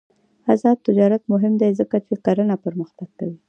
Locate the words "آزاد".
0.53-0.77